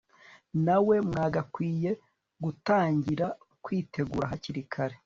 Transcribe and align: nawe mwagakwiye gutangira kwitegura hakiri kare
nawe 0.65 0.95
mwagakwiye 1.07 1.91
gutangira 2.43 3.27
kwitegura 3.63 4.25
hakiri 4.31 4.63
kare 4.73 4.97